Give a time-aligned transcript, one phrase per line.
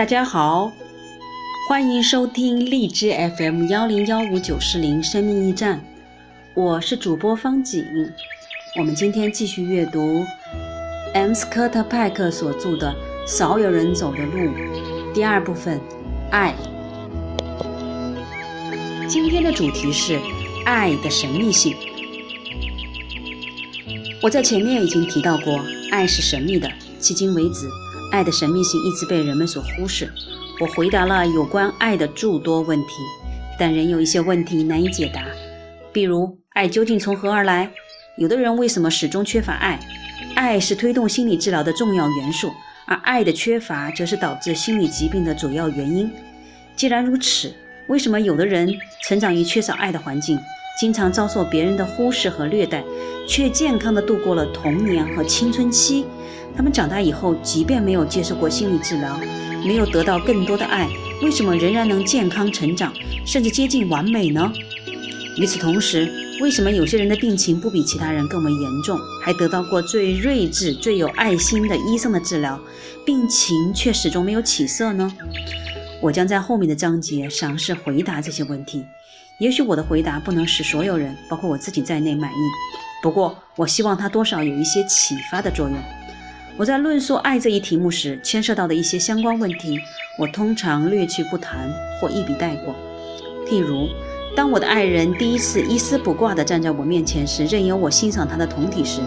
[0.00, 0.72] 大家好，
[1.68, 5.78] 欢迎收听荔枝 FM 幺零幺五九四零生命驿站，
[6.54, 7.84] 我是主播方景。
[8.78, 10.24] 我们今天继续阅读
[11.12, 12.96] M 斯科特派克所著的
[13.30, 14.38] 《少有人走的路》
[15.12, 15.78] 第二部分，
[16.30, 16.54] 爱。
[19.06, 20.18] 今天的主题是
[20.64, 21.76] 爱的神秘性。
[24.22, 26.66] 我在前面已经提到过，爱是神秘的，
[26.98, 27.68] 迄今为止。
[28.10, 30.12] 爱的神秘性一直被人们所忽视。
[30.60, 32.86] 我回答了有关爱的诸多问题，
[33.58, 35.24] 但仍有一些问题难以解答。
[35.92, 37.70] 比如，爱究竟从何而来？
[38.18, 39.80] 有的人为什么始终缺乏爱？
[40.34, 42.50] 爱是推动心理治疗的重要元素，
[42.86, 46.10] 而爱的缺乏则是导致心理疾病的主要原因。
[46.76, 47.54] 既然如此，
[47.88, 50.38] 为什么有的人成长于缺少爱的环境，
[50.78, 52.82] 经常遭受别人的忽视和虐待，
[53.28, 56.04] 却健康的度过了童年和青春期？
[56.56, 59.18] 他们长大以后，即便没有接受过心理治疗，
[59.64, 60.88] 没有得到更多的爱，
[61.22, 62.92] 为什么仍然能健康成长，
[63.26, 64.50] 甚至接近完美呢？
[65.36, 72.58] 与此同时，为什么有些人的病情不比其他人更为严重，还得到过最睿智、最有爱心的医生的治疗，
[73.04, 75.12] 病情却始终没有起色呢？
[76.00, 78.84] 我将在后面的章节尝试回答这些问题。
[79.40, 82.34] 也许我的回答不能使所有人，包括我自己在内满意，
[83.02, 85.78] 不过我希望它多少有一些启发的作用。
[86.58, 89.78] 我在论述爱这一题目时，牵涉到的一些相关问题，
[90.18, 92.74] 我通常略去不谈或一笔带过。
[93.48, 93.88] 譬如，
[94.36, 99.00] 当我的爱人第一次一丝不挂地站在我面前时，任由我欣赏他的酮体时，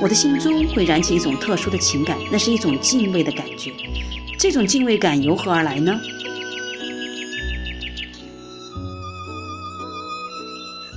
[0.00, 3.72] 我的心中会燃起一种特殊的情感，那是一种敬畏的感觉。
[4.38, 5.98] 这种敬畏感由何而来呢？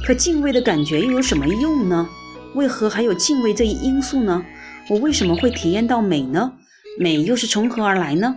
[0.08, 2.08] 可敬畏的感觉又有什么用呢？
[2.56, 4.42] 为何还有敬畏这一因素呢？
[4.88, 6.54] 我为什么会体验到美呢？
[6.98, 8.34] 美又是从何而来呢？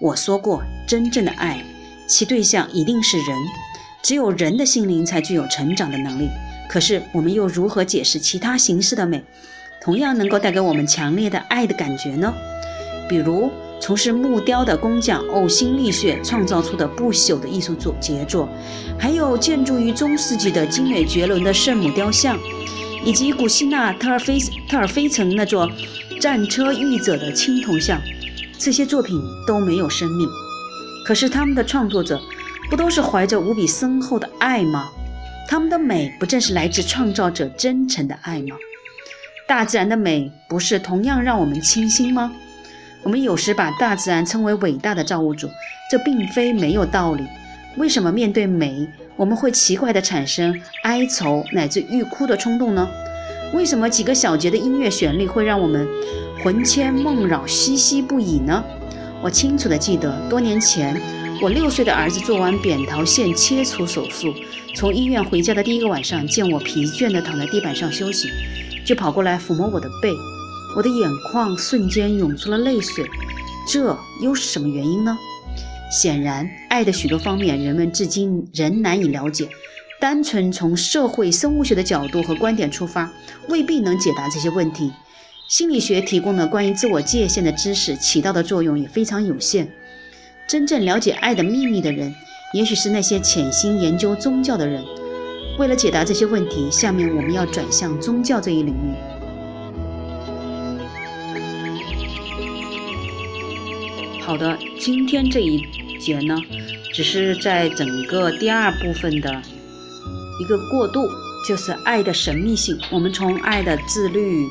[0.00, 1.62] 我说过，真正的爱，
[2.08, 3.36] 其对象一定是人，
[4.02, 6.30] 只有人的心灵才具有成长的能力。
[6.70, 9.22] 可是，我们又如何解释其他形式的美，
[9.82, 12.32] 同样能够带给我们强烈的爱的感觉呢？
[13.10, 13.52] 比如，
[13.84, 18.48] 从事木雕的工匠呕心沥血创造出的不朽的艺术作杰作，
[18.98, 22.38] 还有建筑于中世纪的精美绝伦的圣母雕像。
[23.04, 24.38] 以及古希腊特尔菲
[24.70, 25.70] 特尔菲城那座
[26.18, 28.00] 战车御者的青铜像，
[28.58, 30.26] 这些作品都没有生命，
[31.04, 32.18] 可是他们的创作者
[32.70, 34.88] 不都是怀着无比深厚的爱吗？
[35.46, 38.56] 他们的美不正是来自创造者真诚的爱吗？
[39.46, 42.32] 大自然的美不是同样让我们倾心吗？
[43.04, 45.48] 我们有时把大自然称为伟大的造物主，
[45.90, 47.22] 这并非没有道理。
[47.76, 48.88] 为什么面对美？
[49.16, 52.88] 我们会奇怪地产生哀愁乃至欲哭的冲动呢？
[53.52, 55.86] 为什么几个小节的音乐旋律会让我们
[56.42, 58.64] 魂牵梦绕、唏嘘不已呢？
[59.22, 61.00] 我清楚地记得，多年前
[61.42, 64.34] 我六岁的儿子做完扁桃腺切除手术，
[64.74, 68.28] 从医院回家的第一个晚上，见我疲倦地躺在地板上休息，
[68.84, 70.10] 就跑过来抚摸我的背，
[70.76, 73.04] 我的眼眶瞬间涌出了泪水。
[73.66, 75.16] 这又是什么原因呢？
[75.90, 79.48] 显然，爱的许多方面，人们至今仍难以了解。
[80.00, 83.10] 单纯从社会生物学的角度和观点出发，
[83.48, 84.92] 未必能解答这些问题。
[85.48, 89.70] 心理学提供的关于自我界限的知识，起到的作用也非常有限。
[90.46, 92.12] 真正了解爱的秘密的人，
[92.52, 94.84] 也许是那些潜心研究宗教的人。
[95.58, 99.13] 为了解答这些问题，下面我们要转向宗教这一领域。
[104.24, 105.62] 好的，今天这一。
[106.00, 106.36] 节呢，
[106.92, 109.42] 只是在整个第二部分的
[110.38, 111.08] 一个过渡，
[111.48, 112.78] 就是爱的神秘性。
[112.90, 114.46] 我们从爱的自律、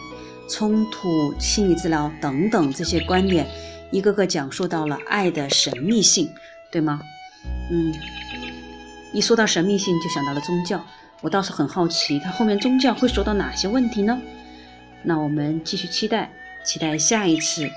[0.49, 3.47] 冲突、心理治疗等等这些观点，
[3.91, 6.27] 一个个讲述到了爱的神秘性，
[6.71, 6.99] 对吗？
[7.71, 7.93] 嗯，
[9.13, 10.83] 一说到神秘性，就想到了宗教。
[11.21, 14.19] 我倒是很好奇，它后面宗教会说到哪些问题呢？
[15.03, 16.31] 那我们继续期待，
[16.65, 17.69] 期待下一次。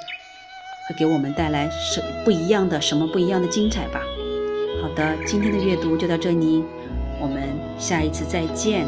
[0.88, 4.00] 会给我们带来什不一样的什么不一样的精彩吧？
[4.80, 6.62] 好的，今天的阅读就到这里，
[7.20, 7.42] 我们
[7.76, 8.86] 下一次再见。